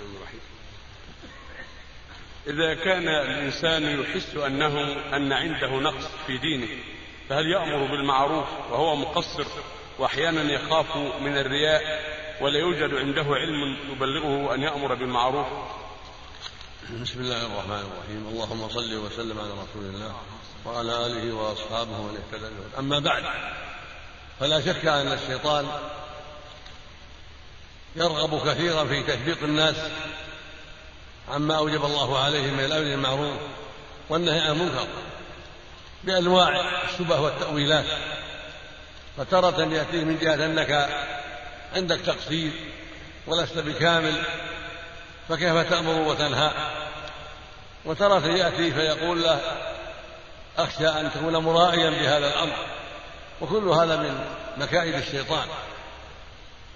الرحمن 0.00 0.16
الرحيم. 0.16 0.40
إذا 2.46 2.74
كان 2.84 3.08
الإنسان 3.08 4.00
يحس 4.00 4.36
أنه 4.36 4.96
أن 5.16 5.32
عنده 5.32 5.70
نقص 5.80 6.08
في 6.26 6.38
دينه 6.38 6.68
فهل 7.28 7.46
يأمر 7.46 7.86
بالمعروف 7.86 8.48
وهو 8.70 8.96
مقصر 8.96 9.46
وأحيانا 9.98 10.52
يخاف 10.52 10.96
من 10.96 11.38
الرياء 11.38 11.82
ولا 12.40 12.58
يوجد 12.58 12.94
عنده 12.94 13.22
علم 13.22 13.76
يبلغه 13.92 14.54
أن 14.54 14.62
يأمر 14.62 14.94
بالمعروف؟ 14.94 15.46
بسم 17.02 17.20
الله 17.20 17.46
الرحمن 17.46 17.84
الرحيم. 17.92 18.26
اللهم 18.28 18.68
صل 18.68 18.94
وسلم 18.94 19.38
على 19.38 19.50
رسول 19.50 19.84
الله 19.84 20.16
وعلى 20.64 21.06
آله 21.06 21.34
وأصحابه 21.34 22.00
ومن 22.00 22.16
اهتدى 22.16 22.46
أما 22.78 22.98
بعد 22.98 23.24
فلا 24.40 24.60
شك 24.60 24.86
أن 24.86 25.12
الشيطان 25.12 25.66
يرغب 27.96 28.48
كثيرا 28.48 28.84
في 28.84 29.02
تشبيق 29.02 29.42
الناس 29.42 29.76
عما 31.28 31.56
أوجب 31.56 31.84
الله 31.84 32.18
عليهم 32.18 32.54
من 32.54 32.64
الأمر 32.64 32.84
بالمعروف 32.84 33.36
والنهي 34.08 34.40
عن 34.40 34.50
المنكر 34.50 34.86
بأنواع 36.04 36.60
الشبه 36.84 37.20
والتأويلات. 37.20 37.84
فترة 39.16 39.64
يأتيه 39.72 40.04
من 40.04 40.18
جهة 40.18 40.46
أنك 40.46 40.88
عندك 41.74 42.00
تقصير 42.00 42.50
ولست 43.26 43.58
بكامل 43.58 44.22
فكيف 45.28 45.70
تأمر 45.70 46.08
وتنهى؟ 46.08 46.50
وترة 47.84 48.26
يأتي 48.26 48.72
فيقول 48.72 49.22
له 49.22 49.40
أخشى 50.58 50.88
أن 50.88 51.10
تكون 51.14 51.36
مرائيا 51.36 51.90
بهذا 51.90 52.28
الأمر 52.28 52.56
وكل 53.40 53.68
هذا 53.68 53.96
من 53.96 54.24
مكائد 54.56 54.94
الشيطان. 54.94 55.48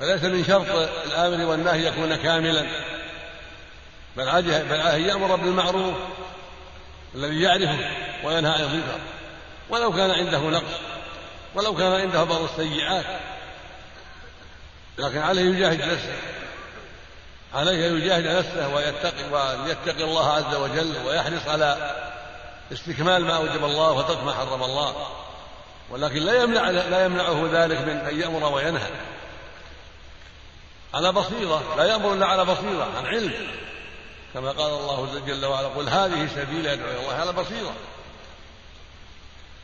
فليس 0.01 0.23
من 0.23 0.45
شرط 0.45 0.67
الآمر 1.07 1.45
والنهي 1.45 1.87
يكون 1.87 2.17
كاملا. 2.17 2.67
بل 4.17 4.43
بل 4.43 5.07
يأمر 5.07 5.37
بالمعروف 5.37 5.95
الذي 7.15 7.43
يعرفه 7.43 7.79
وينهى 8.25 8.53
عن 8.53 8.61
المنكر 8.61 8.99
ولو 9.71 9.93
كان 9.93 10.11
عنده 10.11 10.39
نقص 10.39 10.75
ولو 11.55 11.77
كان 11.77 11.93
عنده 11.93 12.25
بعض 12.25 12.43
السيئات. 12.43 13.05
لكن 14.99 15.19
عليه 15.19 15.43
يجاهد 15.43 15.81
نفسه. 15.81 16.17
عليه 17.55 17.89
أن 17.89 17.97
يجاهد 17.97 18.27
نفسه 18.27 18.75
ويتقي 18.75 19.25
ويتقي 19.33 20.05
الله 20.05 20.33
عز 20.33 20.55
وجل 20.55 20.95
ويحرص 21.07 21.49
على 21.49 21.97
استكمال 22.73 23.25
ما 23.25 23.37
أوجب 23.37 23.65
الله 23.65 23.93
وترك 23.93 24.25
ما 24.25 24.33
حرم 24.33 24.63
الله. 24.63 25.07
ولكن 25.91 26.23
لا 26.23 26.43
يمنع 26.43 26.71
لا 26.71 27.05
يمنعه 27.05 27.49
ذلك 27.53 27.79
من 27.81 27.97
أن 27.97 28.21
يأمر 28.21 28.53
وينهى. 28.53 28.91
على 30.95 31.13
بصيرة 31.13 31.75
لا 31.77 31.85
يأمر 31.85 32.13
إلا 32.13 32.27
على 32.27 32.45
بصيرة 32.45 32.89
عن 32.97 33.07
علم. 33.07 33.33
كما 34.35 34.51
قال 34.51 34.73
الله 34.73 35.23
جل 35.27 35.47
وعلا 35.47 35.69
قل 35.69 35.89
هذه 35.89 36.29
سبيل 36.35 36.67
أدعو 36.67 36.91
إلى 36.91 37.01
الله 37.01 37.15
على 37.15 37.33
بصيرة. 37.33 37.75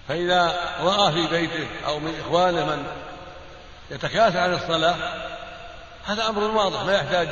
فإذا 0.09 0.61
رأى 0.81 1.13
في 1.13 1.27
بيته 1.27 1.67
أو 1.87 1.99
من 1.99 2.21
إخوانه 2.21 2.65
من 2.65 2.87
يتكاسل 3.91 4.39
عن 4.39 4.55
الصلاة 4.55 4.97
هذا 6.05 6.29
أمر 6.29 6.43
واضح 6.43 6.83
لا 6.83 6.95
يحتاج 6.95 7.29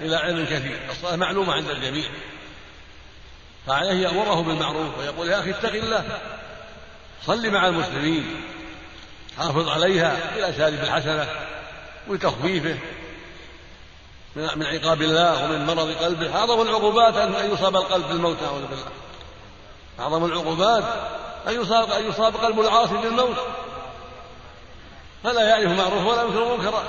إلى 0.00 0.16
علم 0.16 0.44
كثير 0.44 0.80
الصلاة 0.90 1.16
معلومة 1.16 1.52
عند 1.52 1.70
الجميع. 1.70 2.08
فعليه 3.66 4.08
يأمره 4.08 4.42
بالمعروف 4.42 4.98
ويقول 4.98 5.28
يا 5.28 5.40
أخي 5.40 5.50
اتق 5.50 5.72
الله 5.72 6.04
صل 7.26 7.50
مع 7.50 7.66
المسلمين 7.66 8.44
حافظ 9.38 9.68
عليها 9.68 10.18
إلى 10.36 10.52
سالب 10.52 10.82
الحسنة 10.82 11.28
وتخفيفه 12.08 12.78
من 14.36 14.66
عقاب 14.66 15.02
الله 15.02 15.44
ومن 15.44 15.66
مرض 15.66 15.96
قلبه. 16.02 16.36
أعظم 16.36 16.62
العقوبات 16.62 17.16
أن 17.16 17.52
يصاب 17.52 17.76
القلب 17.76 18.08
بالموت 18.08 18.42
نعوذ 18.42 18.66
بالله. 18.66 18.86
أعظم 20.00 20.24
العقوبات 20.24 20.84
أن 21.48 21.60
يصاب 21.60 21.90
أن 21.90 22.08
يصاب 22.08 22.36
قلب 22.36 22.60
العاصي 22.60 22.94
بالموت. 22.94 23.36
فلا 25.24 25.48
يعرف 25.48 25.78
معروف 25.78 26.06
ولا 26.06 26.22
ينكر 26.22 26.56
منكرا 26.56 26.84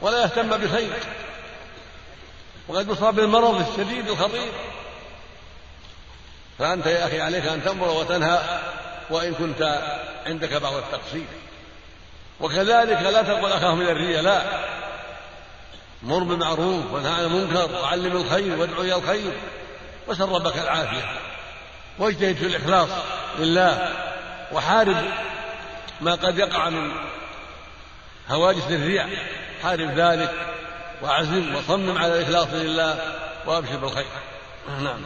ولا 0.00 0.22
يهتم 0.22 0.56
بخير 0.56 0.92
وقد 2.68 2.88
يصاب 2.88 3.14
بالمرض 3.14 3.68
الشديد 3.68 4.08
الخطير. 4.08 4.52
فأنت 6.58 6.86
يا 6.86 7.06
أخي 7.06 7.20
عليك 7.20 7.46
أن 7.46 7.64
تأمر 7.64 7.88
وتنهى 7.88 8.40
وإن 9.10 9.34
كنت 9.34 9.82
عندك 10.26 10.52
بعض 10.52 10.74
التقصير. 10.74 11.26
وكذلك 12.40 13.02
لا 13.02 13.22
تقل 13.22 13.52
أخاف 13.52 13.74
من 13.74 13.88
الرياء 13.88 14.22
لا. 14.22 14.42
مر 16.02 16.18
بالمعروف 16.18 16.92
وانهى 16.92 17.12
عن 17.12 17.24
المنكر 17.24 17.72
وعلم 17.82 18.16
الخير 18.16 18.58
وادعو 18.58 18.82
إلى 18.82 18.94
الخير 18.94 19.32
وسل 20.08 20.28
ربك 20.28 20.58
العافية 20.58 21.04
واجتهد 21.98 22.36
في 22.36 22.46
الإخلاص 22.46 22.88
لله 23.38 23.88
وحارب 24.52 24.96
ما 26.00 26.14
قد 26.14 26.38
يقع 26.38 26.68
من 26.68 26.92
هواجس 28.28 28.66
الرياء 28.70 29.08
حارب 29.62 29.98
ذلك 29.98 30.32
وعزم 31.02 31.54
وصمم 31.54 31.98
على 31.98 32.18
الإخلاص 32.18 32.48
لله 32.52 33.16
وأبشر 33.46 33.76
بالخير. 33.76 34.06
نعم. 34.82 35.00